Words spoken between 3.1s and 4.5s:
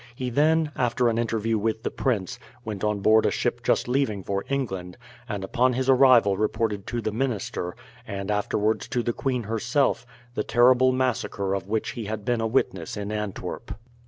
a ship just leaving for